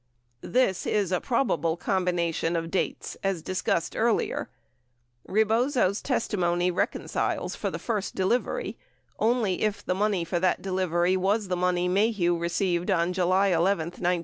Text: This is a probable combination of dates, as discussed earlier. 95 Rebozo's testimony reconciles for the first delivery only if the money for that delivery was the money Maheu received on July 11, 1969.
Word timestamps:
This 0.41 0.87
is 0.87 1.11
a 1.11 1.21
probable 1.21 1.77
combination 1.77 2.55
of 2.55 2.71
dates, 2.71 3.17
as 3.23 3.43
discussed 3.43 3.95
earlier. 3.95 4.49
95 5.27 5.33
Rebozo's 5.35 6.01
testimony 6.01 6.71
reconciles 6.71 7.55
for 7.55 7.69
the 7.69 7.77
first 7.77 8.15
delivery 8.15 8.79
only 9.19 9.61
if 9.61 9.85
the 9.85 9.93
money 9.93 10.25
for 10.25 10.39
that 10.39 10.59
delivery 10.63 11.15
was 11.15 11.49
the 11.49 11.55
money 11.55 11.87
Maheu 11.87 12.35
received 12.39 12.89
on 12.89 13.13
July 13.13 13.49
11, 13.49 13.67
1969. 13.89 14.19